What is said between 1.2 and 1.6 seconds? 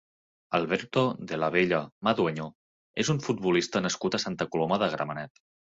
de la